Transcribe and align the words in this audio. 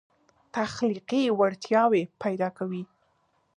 تخلیقي 0.55 1.23
وړتیاوې 1.39 2.03
پیدا 2.21 2.49
کوي. 2.57 2.83